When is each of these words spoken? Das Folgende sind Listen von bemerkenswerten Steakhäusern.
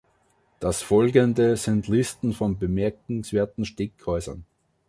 Das 0.59 0.81
Folgende 0.81 1.55
sind 1.57 1.87
Listen 1.87 2.33
von 2.33 2.57
bemerkenswerten 2.57 3.65
Steakhäusern. 3.65 4.45